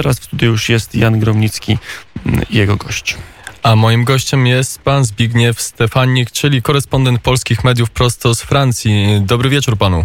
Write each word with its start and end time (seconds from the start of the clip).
Teraz 0.00 0.20
w 0.20 0.24
studiu 0.24 0.50
już 0.50 0.68
jest 0.68 0.94
Jan 0.94 1.20
Gromnicki 1.20 1.78
mm, 2.26 2.40
jego 2.50 2.76
gość. 2.76 3.18
A 3.62 3.76
moim 3.76 4.04
gościem 4.04 4.46
jest 4.46 4.82
pan 4.82 5.04
Zbigniew 5.04 5.60
Stefanik, 5.60 6.30
czyli 6.30 6.62
korespondent 6.62 7.22
polskich 7.22 7.64
mediów 7.64 7.90
prosto 7.90 8.34
z 8.34 8.42
Francji. 8.42 9.22
Dobry 9.26 9.48
wieczór 9.48 9.76
panu. 9.76 10.04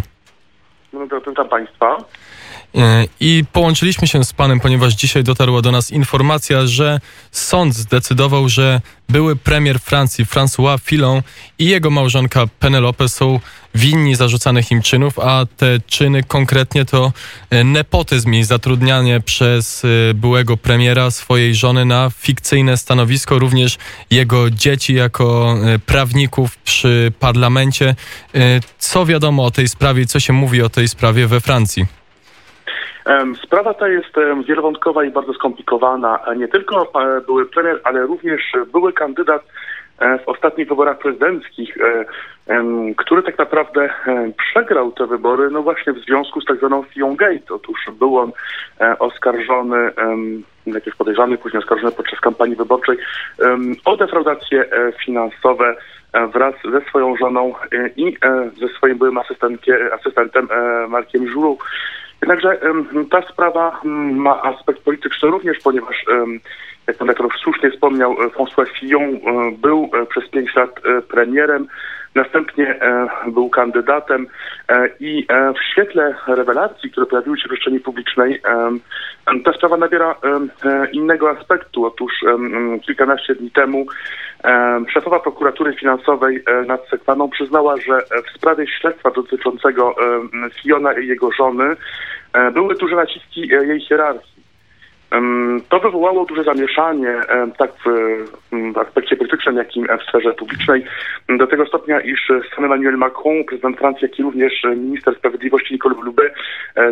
No, 0.92 1.00
witam 1.28 1.48
państwa. 1.48 1.96
E, 2.74 3.04
I 3.20 3.44
połączyliśmy 3.52 4.08
się 4.08 4.24
z 4.24 4.32
panem, 4.32 4.60
ponieważ 4.60 4.94
dzisiaj 4.94 5.24
dotarła 5.24 5.62
do 5.62 5.72
nas 5.72 5.90
informacja, 5.90 6.66
że 6.66 7.00
sąd 7.32 7.74
zdecydował, 7.74 8.48
że 8.48 8.80
były 9.08 9.36
premier 9.36 9.80
Francji 9.80 10.26
François 10.26 10.80
Fillon 10.80 11.22
i 11.58 11.64
jego 11.64 11.90
małżonka 11.90 12.46
Penelope 12.60 13.08
są 13.08 13.40
winni 13.74 14.14
zarzucanych 14.14 14.70
im 14.70 14.82
czynów, 14.82 15.18
a 15.18 15.46
te 15.56 15.80
czyny 15.86 16.22
konkretnie 16.22 16.84
to 16.84 17.12
e, 17.50 17.64
nepotyzm 17.64 18.34
i 18.34 18.44
zatrudnianie 18.44 19.20
przez 19.20 19.84
e, 19.84 20.14
byłego 20.14 20.56
premiera 20.56 21.10
swojej 21.10 21.54
żony 21.54 21.84
na 21.84 22.10
fikcyjne 22.10 22.76
stanowisko, 22.76 23.38
również 23.38 23.78
jego 24.10 24.50
dzieci 24.50 24.94
jako 24.94 25.56
prawników 25.86 26.58
przy 26.58 27.12
parlamencie. 27.20 27.94
Co 28.78 29.06
wiadomo 29.06 29.44
o 29.44 29.50
tej 29.50 29.68
sprawie, 29.68 30.06
co 30.06 30.20
się 30.20 30.32
mówi 30.32 30.62
o 30.62 30.68
tej 30.68 30.88
sprawie 30.88 31.26
we 31.26 31.40
Francji? 31.40 31.86
Sprawa 33.42 33.74
ta 33.74 33.88
jest 33.88 34.14
wielowątkowa 34.48 35.04
i 35.04 35.10
bardzo 35.10 35.32
skomplikowana. 35.32 36.18
Nie 36.36 36.48
tylko 36.48 36.82
e, 36.82 37.20
były 37.20 37.46
premier, 37.46 37.80
ale 37.84 38.00
również 38.00 38.52
były 38.72 38.92
kandydat 38.92 39.42
e, 39.98 40.18
w 40.18 40.28
ostatnich 40.28 40.68
wyborach 40.68 40.98
prezydenckich, 40.98 41.76
e, 41.78 42.04
który 42.96 43.22
tak 43.22 43.38
naprawdę 43.38 43.88
przegrał 44.38 44.92
te 44.92 45.06
wybory, 45.06 45.50
no 45.50 45.62
właśnie 45.62 45.92
w 45.92 45.98
związku 45.98 46.40
z 46.40 46.44
tak 46.44 46.58
zwaną 46.58 46.82
Fion. 46.82 47.16
Otóż 47.50 47.78
był 47.98 48.18
on 48.18 48.32
oskarżony, 48.98 49.90
najpierw 50.66 50.96
podejrzany, 50.96 51.38
później 51.38 51.62
oskarżony 51.62 51.92
podczas 51.92 52.20
kampanii 52.20 52.56
wyborczej 52.56 52.96
o 53.84 53.96
defraudacje 53.96 54.64
finansowe 55.04 55.76
wraz 56.34 56.54
ze 56.72 56.80
swoją 56.80 57.16
żoną 57.16 57.54
i 57.96 58.16
ze 58.60 58.68
swoim 58.68 58.98
byłym 58.98 59.18
asystentem 59.92 60.48
Markiem 60.88 61.28
Żulą. 61.28 61.56
Jednakże 62.20 62.60
ta 63.10 63.22
sprawa 63.22 63.80
ma 64.14 64.42
aspekt 64.42 64.80
polityczny 64.82 65.30
również, 65.30 65.58
ponieważ 65.58 66.04
jak 66.86 66.96
pan 66.96 67.08
rektor 67.08 67.28
słusznie 67.42 67.70
wspomniał, 67.70 68.12
e, 68.12 68.26
François 68.26 68.68
Fillon 68.68 69.14
e, 69.14 69.18
był 69.58 69.90
e, 69.94 70.06
przez 70.06 70.28
pięć 70.28 70.54
lat 70.54 70.80
premierem, 71.08 71.66
następnie 72.14 72.80
był 73.26 73.50
kandydatem 73.50 74.26
i 75.00 75.26
w 75.30 75.72
świetle 75.72 76.14
rewelacji, 76.26 76.90
które 76.90 77.06
pojawiły 77.06 77.38
się 77.38 77.44
w 77.44 77.48
przestrzeni 77.48 77.80
publicznej, 77.80 78.40
ta 79.44 79.52
sprawa 79.52 79.76
nabiera 79.76 80.14
innego 80.92 81.30
aspektu. 81.30 81.84
Otóż 81.84 82.12
kilkanaście 82.82 83.34
dni 83.34 83.50
temu 83.50 83.86
szefowa 84.88 85.20
prokuratury 85.20 85.74
finansowej 85.74 86.44
nad 86.66 86.88
Sekwaną 86.88 87.30
przyznała, 87.30 87.76
że 87.76 87.98
w 88.26 88.36
sprawie 88.38 88.66
śledztwa 88.66 89.10
dotyczącego 89.10 89.94
Fiona 90.62 90.92
i 90.92 91.06
jego 91.06 91.32
żony 91.32 91.76
były 92.52 92.74
duże 92.74 92.96
naciski 92.96 93.48
jej 93.48 93.80
hierarchii. 93.80 94.35
To 95.68 95.80
wywołało 95.80 96.24
duże 96.24 96.44
zamieszanie 96.44 97.20
tak 97.58 97.70
w, 97.86 98.78
aspekcie 98.78 99.16
politycznym, 99.16 99.56
jak 99.56 99.76
i 99.76 99.82
w 99.82 100.08
sferze 100.08 100.32
publicznej. 100.32 100.84
Do 101.28 101.46
tego 101.46 101.66
stopnia, 101.66 102.00
iż 102.00 102.32
sam 102.54 102.64
Emmanuel 102.64 102.96
Macron, 102.96 103.44
prezydent 103.44 103.78
Francji, 103.78 104.08
jak 104.08 104.18
i 104.18 104.22
również 104.22 104.52
minister 104.76 105.14
sprawiedliwości 105.14 105.74
Nicole 105.74 105.94
Blube 105.94 106.30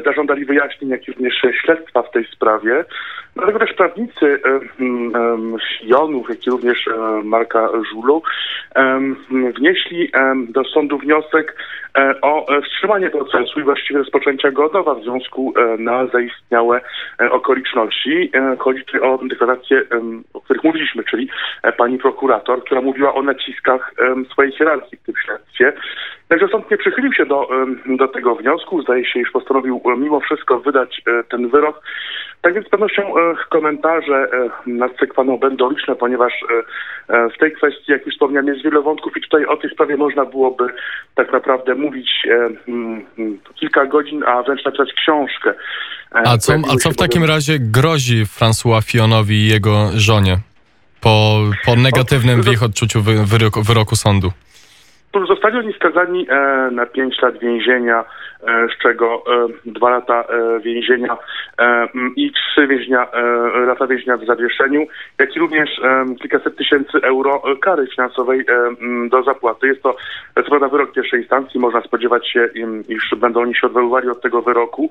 zażądali 0.05 0.45
wyjaśnień, 0.45 0.91
jak 0.91 1.09
i 1.09 1.13
również 1.13 1.35
śledztwa 1.65 2.03
w 2.03 2.11
tej 2.11 2.25
sprawie. 2.25 2.85
Dlatego 3.37 3.59
też 3.59 3.73
prawnicy 3.73 4.41
Jonów, 5.83 6.29
jak 6.29 6.47
i 6.47 6.51
również 6.51 6.89
Marka 7.25 7.69
Żulu 7.93 8.23
wnieśli 9.57 10.11
do 10.49 10.65
sądu 10.65 10.99
wniosek 10.99 11.57
e, 11.99 12.21
o 12.21 12.47
wstrzymanie 12.63 13.11
procesu 13.11 13.61
i 13.61 13.63
właściwie 13.63 13.99
rozpoczęcia 13.99 14.51
go 14.51 14.65
od 14.65 14.75
nowa 14.75 14.95
w 14.95 15.03
związku 15.03 15.55
e, 15.57 15.77
na 15.79 16.07
zaistniałe 16.07 16.81
e, 17.19 17.31
okoliczności. 18.15 18.59
Chodzi 18.59 18.85
tu 18.85 19.05
o 19.05 19.19
deklaracje, 19.29 19.83
o 20.35 20.41
których 20.41 20.65
mówiliśmy, 20.65 21.05
czyli 21.05 21.29
pani 21.77 21.99
prokurator, 21.99 22.65
która 22.65 22.81
mówiła 22.81 23.15
o 23.15 23.23
naciskach 23.23 23.95
swojej 24.33 24.53
hierarchii 24.53 24.99
w 24.99 25.03
tym 25.03 25.15
śledztwie. 25.25 25.44
Także 26.29 26.49
sąd 26.49 26.71
nie 26.71 26.77
przychylił 26.77 27.13
się 27.13 27.27
do, 27.27 27.49
do 27.87 28.09
tego 28.09 28.35
wniosku. 28.35 28.83
Zdaje 28.83 29.05
się, 29.05 29.21
iż 29.21 29.31
postanowił 29.31 29.81
mimo 29.99 30.21
wszystko 30.21 30.61
wydać 30.61 31.03
ten 31.29 31.49
wyrok. 31.49 31.81
Tak 32.45 32.55
więc 32.55 32.67
z 32.67 32.71
pewnością 32.71 33.03
e, 33.03 33.35
komentarze 33.51 34.15
e, 34.15 34.51
nad 34.67 34.99
Sekwaną 35.01 35.39
będą 35.39 35.71
liczne, 35.71 35.95
ponieważ 35.97 36.33
e, 37.09 37.29
w 37.31 37.39
tej 37.39 37.53
kwestii, 37.53 37.93
jak 37.93 38.07
już 38.07 38.15
wspomniałem, 38.15 38.47
jest 38.47 38.65
wiele 38.65 38.83
wątków 38.83 39.17
i 39.17 39.21
tutaj 39.21 39.47
o 39.47 39.57
tej 39.57 39.71
sprawie 39.71 39.97
można 39.97 40.25
byłoby 40.25 40.65
tak 41.15 41.33
naprawdę 41.33 41.75
mówić 41.75 42.11
mm, 42.69 43.05
kilka 43.55 43.87
godzin, 43.87 44.25
a 44.27 44.43
wręcz 44.43 44.65
napisać 44.65 44.93
książkę. 44.93 45.55
A 46.11 46.39
co, 46.39 46.53
a 46.53 46.77
co 46.77 46.91
w 46.91 46.97
takim 46.97 47.25
razie 47.25 47.59
grozi 47.59 48.25
François 48.25 48.83
Fionowi 48.83 49.35
i 49.35 49.49
jego 49.49 49.91
żonie 49.95 50.39
po, 51.01 51.41
po 51.67 51.77
negatywnym 51.77 52.43
w 52.43 52.53
ich 52.53 52.63
odczuciu 52.63 53.03
wyroku, 53.03 53.63
wyroku 53.63 53.97
sądu? 53.97 54.33
Zostali 55.29 55.59
oni 55.59 55.73
skazani 55.73 56.27
na 56.71 56.87
5 56.87 57.23
lat 57.23 57.39
więzienia 57.39 58.05
E, 58.47 58.69
z 58.69 58.83
czego 58.83 59.23
e, 59.27 59.49
dwa 59.67 59.91
lata 59.91 60.25
e, 60.25 60.61
więzienia 60.61 61.17
i 62.17 62.33
trzy 62.33 62.67
więźnia, 62.67 63.09
lata 63.67 63.87
więzienia 63.87 64.17
w 64.17 64.25
zawieszeniu, 64.25 64.87
jak 65.19 65.37
i 65.37 65.39
również 65.39 65.81
kilkaset 66.21 66.57
tysięcy 66.57 66.99
euro 67.03 67.43
kary 67.63 67.87
finansowej 67.87 68.45
do 69.11 69.23
zapłaty. 69.23 69.67
Jest 69.67 69.83
to 69.83 69.97
co 70.35 70.43
prawda 70.43 70.69
wyrok 70.69 70.93
pierwszej 70.93 71.21
instancji, 71.21 71.61
można 71.61 71.81
spodziewać 71.81 72.29
się, 72.29 72.49
iż 72.89 73.15
będą 73.17 73.41
oni 73.41 73.55
się 73.55 73.67
odwoływali 73.67 74.09
od 74.09 74.23
tego 74.23 74.43
wyroku. 74.43 74.91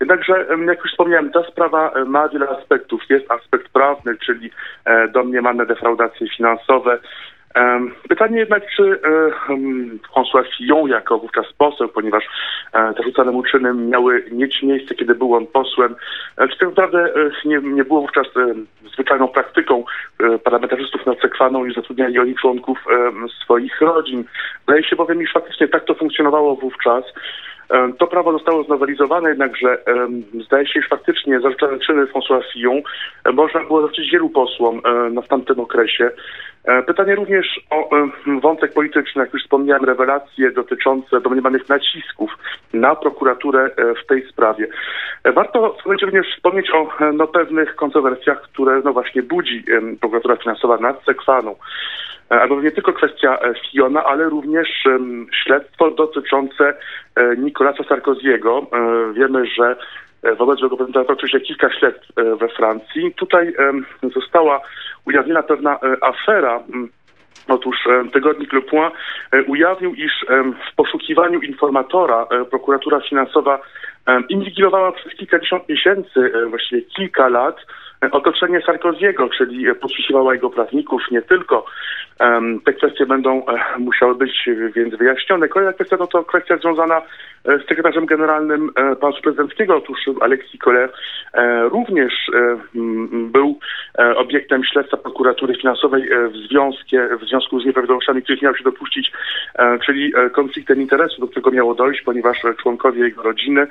Jednakże, 0.00 0.46
jak 0.66 0.78
już 0.78 0.90
wspomniałem, 0.90 1.30
ta 1.30 1.42
sprawa 1.42 1.92
ma 2.06 2.28
wiele 2.28 2.48
aspektów. 2.48 3.02
Jest 3.08 3.30
aspekt 3.30 3.68
prawny, 3.68 4.16
czyli 4.26 4.50
domniemane 5.12 5.66
defraudacje 5.66 6.28
finansowe, 6.36 6.98
Pytanie 8.08 8.38
jednak, 8.38 8.62
czy 8.76 8.82
e, 8.82 9.30
François 10.14 10.44
Fillon 10.56 10.88
jako 10.88 11.18
wówczas 11.18 11.52
poseł, 11.58 11.88
ponieważ 11.88 12.24
e, 12.72 12.94
te 12.94 13.02
rzucane 13.02 13.32
mu 13.32 13.42
czyny 13.42 13.74
miały 13.74 14.24
mieć 14.32 14.62
miejsce, 14.62 14.94
kiedy 14.94 15.14
był 15.14 15.34
on 15.34 15.46
posłem, 15.46 15.96
e, 16.38 16.48
czy 16.48 16.58
tak 16.58 16.68
naprawdę 16.68 17.12
nie, 17.44 17.58
nie 17.58 17.84
było 17.84 18.00
wówczas 18.00 18.26
zwyczajną 18.92 19.28
praktyką 19.28 19.84
parlamentarzystów 20.44 21.06
nad 21.06 21.20
Sekwaną 21.20 21.64
i 21.64 21.74
zatrudniali 21.74 22.18
oni 22.18 22.34
członków 22.34 22.78
swoich 23.42 23.80
rodzin. 23.80 24.24
Wydaje 24.66 24.84
się 24.84 24.96
bowiem, 24.96 25.22
iż 25.22 25.32
faktycznie 25.32 25.68
tak 25.68 25.84
to 25.84 25.94
funkcjonowało 25.94 26.56
wówczas. 26.56 27.04
To 27.98 28.06
prawo 28.06 28.32
zostało 28.32 28.64
znowelizowane, 28.64 29.28
jednakże 29.28 29.78
zdaje 30.46 30.66
się, 30.66 30.80
że 30.82 30.88
faktycznie 30.88 31.40
zarzucane 31.40 31.78
czyny 31.78 32.06
François 32.06 32.42
Fillon 32.52 32.80
można 33.32 33.60
było 33.64 33.80
zarzucić 33.80 34.10
wielu 34.12 34.28
posłom 34.28 34.82
w 35.24 35.28
tamtym 35.28 35.60
okresie. 35.60 36.10
E, 36.64 36.82
pytanie 36.82 37.14
również 37.14 37.60
o 37.70 37.90
wątek 38.40 38.72
polityczny, 38.72 39.22
jak 39.22 39.32
już 39.32 39.42
wspomniałem, 39.42 39.84
rewelacje 39.84 40.50
dotyczące 40.50 41.20
domniemanych 41.20 41.68
nacisków 41.68 42.30
na 42.72 42.96
prokuraturę 42.96 43.64
e, 43.64 43.94
w 43.94 44.06
tej 44.06 44.28
sprawie. 44.28 44.66
E, 45.24 45.32
warto 45.32 45.76
również 46.02 46.26
wspomnieć 46.36 46.70
o 46.70 46.88
no, 47.12 47.26
pewnych 47.26 47.76
kontrowersjach, 47.76 48.42
które 48.42 48.80
no 48.84 48.92
właśnie 48.92 49.22
budzi 49.22 49.64
prokuratura 50.00 50.36
finansowa 50.36 50.76
nad 50.76 51.04
Sekwaną. 51.04 51.56
Albo 52.28 52.60
nie 52.62 52.70
tylko 52.70 52.92
kwestia 52.92 53.38
Fiona, 53.72 54.04
ale 54.04 54.28
również 54.28 54.68
śledztwo 55.44 55.90
dotyczące 55.90 56.74
Nicolasa 57.38 57.84
Sarkoziego. 57.84 58.66
Wiemy, 59.14 59.46
że 59.46 59.76
wobec 60.38 60.60
jego 60.60 60.76
prezydenta 60.76 61.14
toczy 61.14 61.28
się 61.28 61.40
kilka 61.40 61.70
śledztw 61.70 62.08
we 62.40 62.48
Francji. 62.48 63.14
Tutaj 63.14 63.54
została 64.14 64.60
ujawniona 65.06 65.42
pewna 65.42 65.74
e, 65.74 66.04
afera. 66.04 66.60
Otóż 67.48 67.76
e, 67.86 68.10
tygodnik 68.12 68.52
Le 68.52 68.62
Point 68.62 68.94
e, 69.32 69.42
ujawnił, 69.42 69.94
iż 69.94 70.26
w 70.72 70.76
poszukiwaniu 70.76 71.40
informatora 71.40 72.26
prokuratura 72.50 73.00
finansowa 73.00 73.58
inwigilowała 74.28 74.92
przez 74.92 75.14
kilkadziesiąt 75.14 75.68
miesięcy, 75.68 76.32
właściwie 76.50 76.82
kilka 76.82 77.28
lat, 77.28 77.56
otoczenie 78.10 78.60
Sarkoziego, 78.60 79.28
czyli 79.28 79.74
podsłuchiwała 79.74 80.34
jego 80.34 80.50
prawników, 80.50 81.02
nie 81.10 81.22
tylko. 81.22 81.64
Te 82.64 82.72
kwestie 82.72 83.06
będą 83.06 83.42
musiały 83.78 84.14
być 84.14 84.48
więc 84.74 84.94
wyjaśnione. 84.94 85.48
Kolejna 85.48 85.72
kwestia 85.72 85.96
no 86.00 86.06
to 86.06 86.24
kwestia 86.24 86.56
związana 86.56 87.02
z 87.44 87.68
sekretarzem 87.68 88.06
generalnym 88.06 88.70
Pałacu 89.00 89.22
Prezydenckiego. 89.22 89.76
Otóż 89.76 89.98
Alexis 90.20 90.60
Kohler 90.60 90.92
również 91.70 92.30
był 93.12 93.58
obiektem 94.16 94.64
śledztwa 94.64 94.96
prokuratury 94.96 95.56
finansowej 95.56 96.08
w, 96.08 96.38
w 97.20 97.28
związku 97.28 97.60
z 97.60 97.66
nieprawidłowościami, 97.66 98.22
których 98.22 98.42
miał 98.42 98.56
się 98.56 98.64
dopuścić, 98.64 99.12
czyli 99.86 100.12
konfliktem 100.32 100.80
interesu, 100.80 101.20
do 101.20 101.28
którego 101.28 101.50
miało 101.50 101.74
dojść, 101.74 102.02
ponieważ 102.02 102.38
członkowie 102.62 103.04
jego 103.04 103.22
rodziny 103.22 103.66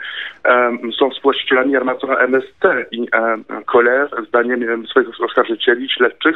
są 1.00 1.10
współwłaścicielami 1.10 1.76
armatora 1.76 2.16
MST 2.16 2.64
i 2.92 3.08
Koler, 3.66 4.10
zdaniem 4.28 4.88
swoich 4.88 5.22
oskarżycieli, 5.22 5.90
śledczych, 5.90 6.36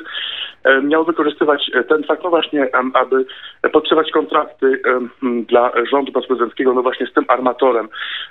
miał 0.83 1.06
wykorzystywać 1.06 1.71
ten 1.89 2.03
fakt, 2.03 2.24
no 2.24 2.30
właśnie, 2.30 2.69
aby 2.94 3.25
podtrzymać 3.71 4.12
kontrakty 4.12 4.81
dla 5.21 5.71
rządu 5.91 6.12
prezydenckiego, 6.12 6.74
no 6.74 6.81
właśnie 6.81 7.07
z 7.07 7.13
tym 7.13 7.25
armatorem. 7.27 7.89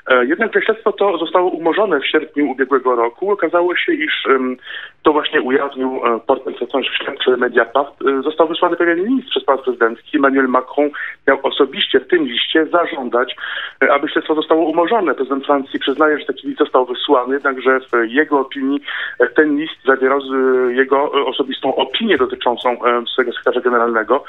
E, 0.09 0.27
jednak 0.27 0.65
śledztwo 0.65 0.93
to 0.93 1.19
zostało 1.19 1.51
umorzone 1.51 2.01
w 2.01 2.07
sierpniu 2.07 2.51
ubiegłego 2.51 2.97
roku. 2.97 3.31
Okazało 3.31 3.77
się, 3.77 3.93
iż 3.93 4.27
to 5.03 5.13
właśnie 5.13 5.43
ujawnił 5.43 6.01
e, 6.05 6.21
portal 6.27 6.55
śledczy 6.99 7.37
Mediapart. 7.37 8.03
E, 8.03 8.23
został 8.23 8.49
wysłany 8.49 8.77
pewien 8.77 9.05
list 9.05 9.29
przez 9.29 9.45
pan 9.45 9.59
prezydencki. 9.59 10.17
Emmanuel 10.17 10.49
Macron 10.49 10.91
miał 11.29 11.39
osobiście 11.43 12.01
w 12.01 12.09
tym 12.09 12.25
liście 12.25 12.67
zażądać, 12.67 13.37
aby 13.91 14.09
śledztwo 14.09 14.35
zostało 14.35 14.65
umorzone. 14.65 15.15
Prezydent 15.15 15.47
Francji 15.47 15.81
przyznaje, 15.81 16.19
że 16.19 16.25
taki 16.27 16.47
list 16.47 16.59
został 16.59 16.87
wysłany, 16.87 17.35
jednakże 17.35 17.81
w 17.81 18.09
jego 18.09 18.41
opinii 18.41 18.81
ten 19.37 19.57
list 19.57 19.85
zawierał 19.85 20.21
jego 20.71 21.13
osobistą 21.13 21.75
opinię 21.75 22.19
dotyczącą 22.19 22.77
swojego 23.13 23.33
sekretarza 23.33 23.61
generalnego. 23.61 24.25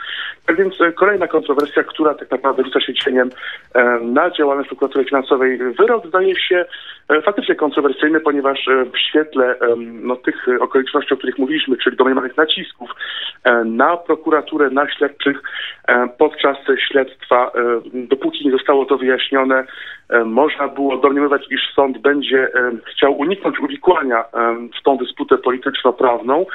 Tak 0.45 0.57
więc 0.57 0.74
kolejna 0.95 1.28
kontrowersja, 1.28 1.84
która 1.84 2.13
tak 2.13 2.31
naprawdę 2.31 2.63
rzuca 2.63 2.80
się 2.80 2.94
cieniem 2.94 3.30
na 4.01 4.31
działalność 4.31 4.69
prokuratury 4.69 5.06
finansowej. 5.06 5.57
Wyrok 5.57 6.07
zdaje 6.07 6.36
się 6.36 6.66
e, 7.10 7.22
faktycznie 7.22 7.56
kontrowersyjny, 7.56 8.19
ponieważ 8.19 8.68
e, 8.68 8.86
w 8.86 9.00
świetle 9.00 9.56
no, 9.78 10.16
tych 10.16 10.45
okoliczności, 10.60 11.13
o 11.13 11.18
których 11.18 11.38
mówiliśmy, 11.38 11.78
czyli 11.78 11.98
domniemanych 11.98 12.38
nacisków 12.38 12.90
e, 13.44 13.63
na 13.63 13.98
prokuraturę, 13.98 14.69
na 14.69 14.90
śledczych 14.90 15.42
podczas 16.18 16.57
śledztwa, 16.88 17.51
dopóki 17.94 18.45
nie 18.45 18.51
zostało 18.51 18.85
to 18.85 18.97
wyjaśnione, 18.97 19.63
można 20.25 20.68
było 20.68 20.97
domniemywać, 20.97 21.45
iż 21.50 21.62
sąd 21.75 21.97
będzie 21.97 22.47
chciał 22.91 23.18
uniknąć 23.19 23.59
uwikłania 23.59 24.24
w 24.80 24.83
tą 24.83 24.97
dysputę 24.97 25.38
polityczno-prawną. 25.38 26.45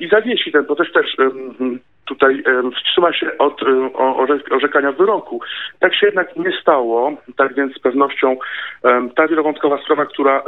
I 0.00 0.08
zawiesi 0.08 0.52
ten 0.52 0.64
proces 0.64 0.92
też 0.92 1.16
tutaj 2.10 2.42
wstrzyma 2.76 3.12
się 3.12 3.38
od 3.38 3.60
orzekania 4.50 4.92
wyroku. 4.92 5.40
Tak 5.78 5.94
się 5.94 6.06
jednak 6.06 6.36
nie 6.36 6.52
stało, 6.60 7.12
tak 7.36 7.54
więc 7.54 7.74
z 7.74 7.78
pewnością 7.78 8.36
ta 9.16 9.28
wielowątkowa 9.28 9.78
sprawa, 9.82 10.06
która 10.06 10.42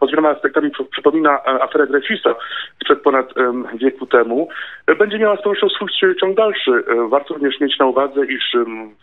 pod 0.00 0.10
wieloma 0.10 0.28
aspektami 0.28 0.70
przypomina 0.92 1.38
e, 1.38 1.62
aferę 1.62 1.86
Dreyfusa 1.86 2.34
sprzed 2.80 3.02
ponad 3.02 3.34
wieku 3.74 4.06
temu, 4.06 4.48
e, 4.86 4.94
będzie 4.94 5.18
miała 5.18 5.36
z 5.36 5.42
pewnością 5.42 5.68
swój 5.68 5.88
ciąg 6.20 6.36
dalszy. 6.36 6.70
E, 6.70 7.08
warto 7.08 7.34
również 7.34 7.60
mieć 7.60 7.78
na 7.78 7.86
uwadze, 7.86 8.26
iż 8.26 8.56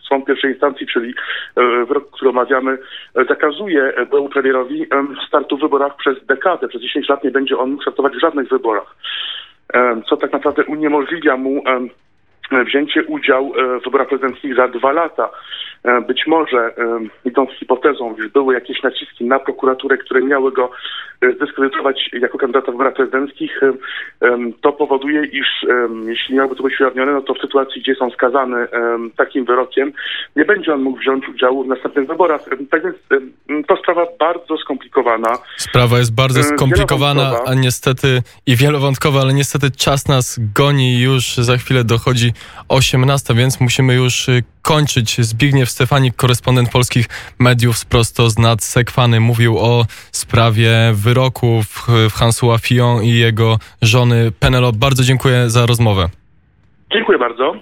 sąd 0.08 0.24
pierwszej 0.24 0.50
instancji, 0.50 0.86
czyli 0.86 1.14
wyrok, 1.88 2.10
który 2.10 2.30
omawiamy, 2.30 2.78
zakazuje 3.28 3.92
byłemu 4.10 4.28
premierowi 4.28 4.86
startu 5.28 5.56
w 5.56 5.60
wyborach 5.60 5.96
przez 5.96 6.26
dekadę. 6.26 6.68
Przez 6.68 6.82
10 6.82 7.08
lat 7.08 7.24
nie 7.24 7.30
będzie 7.30 7.58
on 7.58 7.70
mógł 7.70 7.82
startować 7.82 8.12
w 8.12 8.20
żadnych 8.20 8.48
wyborach 8.48 8.94
co 10.08 10.16
tak 10.16 10.32
naprawdę 10.32 10.64
uniemożliwia 10.64 11.36
mu 11.36 11.62
wzięcie 12.66 13.04
udziału 13.04 13.52
w 13.80 13.84
wyborach 13.84 14.08
prezydenckich 14.08 14.54
za 14.54 14.68
dwa 14.68 14.92
lata. 14.92 15.30
E, 15.84 16.00
być 16.00 16.26
może, 16.26 16.58
e, 16.58 17.00
idąc 17.24 17.50
hipotezą, 17.50 18.14
iż 18.18 18.28
były 18.28 18.54
jakieś 18.54 18.82
naciski 18.82 19.24
na 19.24 19.38
prokuraturę, 19.38 19.96
które 19.96 20.20
miały 20.20 20.52
go 20.52 20.70
e, 21.20 21.32
zdyskredytować 21.32 22.10
jako 22.12 22.38
kandydata 22.38 22.66
w 22.66 22.74
wyborach 22.74 22.94
prezydenckich, 22.94 23.60
to 24.60 24.72
powoduje, 24.72 25.24
iż 25.24 25.46
jeśli 26.06 26.34
miałby 26.34 26.56
to 26.56 26.62
być 26.62 26.80
ujawnione, 26.80 27.12
no 27.12 27.20
to 27.20 27.34
w 27.34 27.38
sytuacji, 27.38 27.82
gdzie 27.82 27.94
są 27.94 28.10
skazany 28.10 28.66
takim 29.16 29.44
wyrokiem, 29.44 29.92
nie 30.36 30.44
będzie 30.44 30.74
on 30.74 30.82
mógł 30.82 30.98
wziąć 30.98 31.28
udziału 31.28 31.64
w 31.64 31.68
następnych 31.68 32.08
wyborach. 32.08 32.40
Tak 32.70 32.82
więc 32.82 32.96
to 33.66 33.76
sprawa 33.76 34.06
bardzo 34.18 34.56
skomplikowana. 34.56 35.38
Sprawa 35.56 35.98
jest 35.98 36.14
bardzo 36.14 36.42
skomplikowana, 36.42 37.32
a 37.46 37.54
niestety 37.54 38.22
i 38.46 38.56
wielowątkowa, 38.56 39.20
ale 39.20 39.34
niestety 39.34 39.70
czas 39.70 40.08
nas 40.08 40.40
goni 40.54 41.00
już 41.00 41.34
za 41.34 41.56
chwilę 41.56 41.84
dochodzi 41.84 42.32
18, 42.68 43.34
więc 43.34 43.60
musimy 43.60 43.94
już 43.94 44.28
y, 44.28 44.42
kończyć. 44.62 45.20
Zbigniew 45.20 45.70
Stefanik, 45.70 46.16
korespondent 46.16 46.70
polskich 46.70 47.06
mediów 47.38 47.86
prosto 47.86 48.30
z 48.30 48.38
nad 48.38 48.64
Sekwany, 48.64 49.20
mówił 49.20 49.58
o 49.58 49.84
sprawie 50.12 50.70
wyroku 50.94 51.62
w, 51.62 51.86
Hansua 52.14 52.58
Fillon 52.58 53.02
i 53.02 53.12
jego 53.12 53.58
żony 53.82 54.32
Penelope. 54.40 54.78
Bardzo 54.78 55.02
dziękuję 55.04 55.50
za 55.50 55.66
rozmowę. 55.66 56.08
Dziękuję 56.92 57.18
bardzo. 57.18 57.54